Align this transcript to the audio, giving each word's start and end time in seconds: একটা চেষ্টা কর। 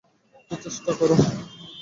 একটা 0.35 0.55
চেষ্টা 0.63 0.91
কর। 0.99 1.09